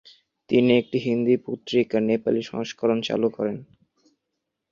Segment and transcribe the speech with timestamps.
[0.49, 3.57] তিনি একটি হিন্দি পত্রিকার নেপালি সংস্করণ চালু করেন।